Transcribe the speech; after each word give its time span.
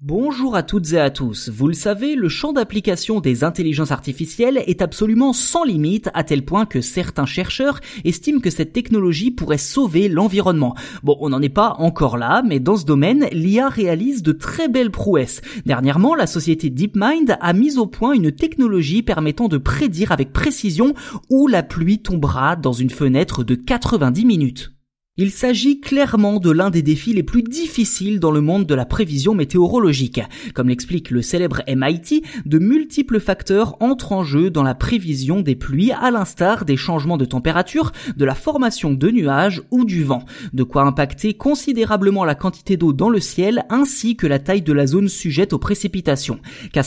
Bonjour 0.00 0.54
à 0.54 0.62
toutes 0.62 0.92
et 0.92 1.00
à 1.00 1.10
tous. 1.10 1.48
Vous 1.48 1.66
le 1.66 1.74
savez, 1.74 2.14
le 2.14 2.28
champ 2.28 2.52
d'application 2.52 3.18
des 3.18 3.42
intelligences 3.42 3.90
artificielles 3.90 4.62
est 4.64 4.80
absolument 4.80 5.32
sans 5.32 5.64
limite 5.64 6.08
à 6.14 6.22
tel 6.22 6.44
point 6.44 6.66
que 6.66 6.80
certains 6.80 7.26
chercheurs 7.26 7.80
estiment 8.04 8.38
que 8.38 8.48
cette 8.48 8.72
technologie 8.72 9.32
pourrait 9.32 9.58
sauver 9.58 10.08
l'environnement. 10.08 10.76
Bon, 11.02 11.16
on 11.20 11.30
n'en 11.30 11.42
est 11.42 11.48
pas 11.48 11.74
encore 11.78 12.16
là, 12.16 12.44
mais 12.46 12.60
dans 12.60 12.76
ce 12.76 12.84
domaine, 12.84 13.26
l'IA 13.32 13.68
réalise 13.68 14.22
de 14.22 14.30
très 14.30 14.68
belles 14.68 14.92
prouesses. 14.92 15.40
Dernièrement, 15.66 16.14
la 16.14 16.28
société 16.28 16.70
DeepMind 16.70 17.36
a 17.40 17.52
mis 17.52 17.76
au 17.76 17.86
point 17.86 18.12
une 18.12 18.30
technologie 18.30 19.02
permettant 19.02 19.48
de 19.48 19.58
prédire 19.58 20.12
avec 20.12 20.32
précision 20.32 20.94
où 21.28 21.48
la 21.48 21.64
pluie 21.64 21.98
tombera 21.98 22.54
dans 22.54 22.72
une 22.72 22.90
fenêtre 22.90 23.42
de 23.42 23.56
90 23.56 24.24
minutes. 24.24 24.77
Il 25.20 25.32
s'agit 25.32 25.80
clairement 25.80 26.38
de 26.38 26.52
l'un 26.52 26.70
des 26.70 26.80
défis 26.80 27.12
les 27.12 27.24
plus 27.24 27.42
difficiles 27.42 28.20
dans 28.20 28.30
le 28.30 28.40
monde 28.40 28.66
de 28.66 28.74
la 28.76 28.86
prévision 28.86 29.34
météorologique. 29.34 30.20
Comme 30.54 30.68
l'explique 30.68 31.10
le 31.10 31.22
célèbre 31.22 31.62
MIT, 31.66 32.22
de 32.46 32.58
multiples 32.60 33.18
facteurs 33.18 33.76
entrent 33.80 34.12
en 34.12 34.22
jeu 34.22 34.48
dans 34.48 34.62
la 34.62 34.76
prévision 34.76 35.40
des 35.40 35.56
pluies 35.56 35.90
à 35.90 36.12
l'instar 36.12 36.64
des 36.64 36.76
changements 36.76 37.16
de 37.16 37.24
température, 37.24 37.90
de 38.16 38.24
la 38.24 38.36
formation 38.36 38.92
de 38.92 39.10
nuages 39.10 39.60
ou 39.72 39.84
du 39.84 40.04
vent. 40.04 40.24
De 40.52 40.62
quoi 40.62 40.82
impacter 40.82 41.34
considérablement 41.34 42.24
la 42.24 42.36
quantité 42.36 42.76
d'eau 42.76 42.92
dans 42.92 43.10
le 43.10 43.18
ciel 43.18 43.64
ainsi 43.70 44.14
que 44.14 44.28
la 44.28 44.38
taille 44.38 44.62
de 44.62 44.72
la 44.72 44.86
zone 44.86 45.08
sujette 45.08 45.52
aux 45.52 45.58
précipitations. 45.58 46.38
Qu'à 46.72 46.82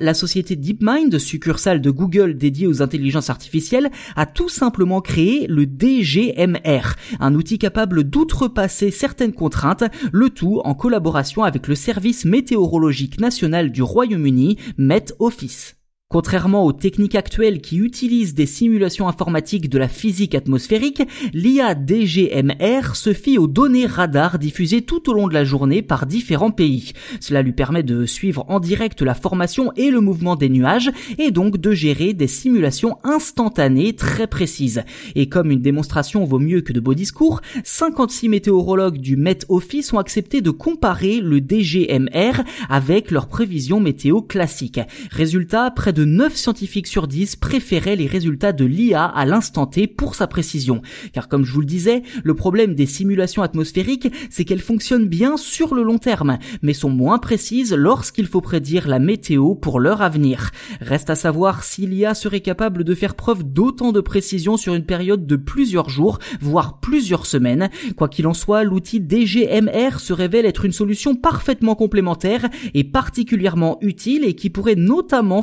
la 0.00 0.14
société 0.14 0.56
DeepMind, 0.56 1.16
succursale 1.18 1.80
de 1.80 1.90
Google 1.92 2.36
dédiée 2.36 2.66
aux 2.66 2.82
intelligences 2.82 3.30
artificielles, 3.30 3.92
a 4.16 4.26
tout 4.26 4.48
simplement 4.48 5.00
créé 5.00 5.46
le 5.46 5.66
DGMR, 5.66 6.96
un 7.20 7.34
outil 7.36 7.59
capable 7.60 8.02
d'outrepasser 8.02 8.90
certaines 8.90 9.32
contraintes, 9.32 9.84
le 10.10 10.30
tout 10.30 10.60
en 10.64 10.74
collaboration 10.74 11.44
avec 11.44 11.68
le 11.68 11.76
service 11.76 12.24
météorologique 12.24 13.20
national 13.20 13.70
du 13.70 13.82
Royaume-Uni, 13.82 14.58
Met 14.76 15.06
Office. 15.20 15.79
Contrairement 16.12 16.64
aux 16.66 16.72
techniques 16.72 17.14
actuelles 17.14 17.60
qui 17.60 17.76
utilisent 17.76 18.34
des 18.34 18.44
simulations 18.44 19.06
informatiques 19.06 19.70
de 19.70 19.78
la 19.78 19.86
physique 19.86 20.34
atmosphérique, 20.34 21.04
l'IA 21.32 21.76
DGMR 21.76 22.96
se 22.96 23.12
fie 23.12 23.38
aux 23.38 23.46
données 23.46 23.86
radar 23.86 24.40
diffusées 24.40 24.82
tout 24.82 25.08
au 25.08 25.12
long 25.12 25.28
de 25.28 25.34
la 25.34 25.44
journée 25.44 25.82
par 25.82 26.06
différents 26.06 26.50
pays. 26.50 26.94
Cela 27.20 27.42
lui 27.42 27.52
permet 27.52 27.84
de 27.84 28.06
suivre 28.06 28.44
en 28.48 28.58
direct 28.58 29.02
la 29.02 29.14
formation 29.14 29.70
et 29.76 29.92
le 29.92 30.00
mouvement 30.00 30.34
des 30.34 30.48
nuages 30.48 30.90
et 31.18 31.30
donc 31.30 31.58
de 31.58 31.70
gérer 31.70 32.12
des 32.12 32.26
simulations 32.26 32.98
instantanées 33.04 33.92
très 33.92 34.26
précises. 34.26 34.82
Et 35.14 35.28
comme 35.28 35.52
une 35.52 35.62
démonstration 35.62 36.24
vaut 36.24 36.40
mieux 36.40 36.62
que 36.62 36.72
de 36.72 36.80
beaux 36.80 36.94
discours, 36.94 37.40
56 37.62 38.28
météorologues 38.28 38.98
du 38.98 39.16
Met 39.16 39.38
Office 39.48 39.92
ont 39.92 39.98
accepté 39.98 40.40
de 40.40 40.50
comparer 40.50 41.20
le 41.20 41.40
DGMR 41.40 42.42
avec 42.68 43.12
leurs 43.12 43.28
prévisions 43.28 43.78
météo 43.78 44.22
classiques. 44.22 44.80
Résultat, 45.12 45.70
près 45.70 45.92
de 45.92 45.99
9 46.04 46.36
scientifiques 46.36 46.86
sur 46.86 47.08
10 47.08 47.36
préféraient 47.36 47.96
les 47.96 48.06
résultats 48.06 48.52
de 48.52 48.64
l'IA 48.64 49.04
à 49.04 49.24
l'instant 49.24 49.66
T 49.66 49.86
pour 49.86 50.14
sa 50.14 50.26
précision. 50.26 50.82
Car 51.12 51.28
comme 51.28 51.44
je 51.44 51.52
vous 51.52 51.60
le 51.60 51.66
disais, 51.66 52.02
le 52.22 52.34
problème 52.34 52.74
des 52.74 52.86
simulations 52.86 53.42
atmosphériques, 53.42 54.12
c'est 54.30 54.44
qu'elles 54.44 54.60
fonctionnent 54.60 55.08
bien 55.08 55.36
sur 55.36 55.74
le 55.74 55.82
long 55.82 55.98
terme, 55.98 56.38
mais 56.62 56.72
sont 56.72 56.90
moins 56.90 57.18
précises 57.18 57.74
lorsqu'il 57.74 58.26
faut 58.26 58.40
prédire 58.40 58.88
la 58.88 58.98
météo 58.98 59.54
pour 59.54 59.80
leur 59.80 60.02
avenir. 60.02 60.50
Reste 60.80 61.10
à 61.10 61.14
savoir 61.14 61.64
si 61.64 61.86
l'IA 61.86 62.14
serait 62.14 62.40
capable 62.40 62.84
de 62.84 62.94
faire 62.94 63.14
preuve 63.14 63.44
d'autant 63.44 63.92
de 63.92 64.00
précision 64.00 64.56
sur 64.56 64.74
une 64.74 64.84
période 64.84 65.26
de 65.26 65.36
plusieurs 65.36 65.88
jours, 65.88 66.18
voire 66.40 66.80
plusieurs 66.80 67.26
semaines. 67.26 67.70
Quoi 67.96 68.08
qu'il 68.08 68.26
en 68.26 68.34
soit, 68.34 68.64
l'outil 68.64 69.00
DGMR 69.00 69.98
se 69.98 70.12
révèle 70.12 70.46
être 70.46 70.64
une 70.64 70.72
solution 70.72 71.14
parfaitement 71.14 71.74
complémentaire 71.74 72.48
et 72.74 72.84
particulièrement 72.84 73.78
utile 73.80 74.24
et 74.24 74.34
qui 74.34 74.50
pourrait 74.50 74.76
notamment 74.76 75.42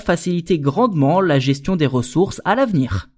grandement 0.55 1.19
la 1.19 1.39
gestion 1.39 1.75
des 1.75 1.85
ressources 1.85 2.41
à 2.45 2.55
l'avenir. 2.55 3.09